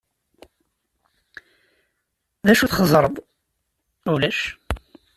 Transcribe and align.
D 2.45 2.47
acu 2.53 2.65
txeẓẓreḍ? 2.67 3.15
Ulac. 4.13 4.39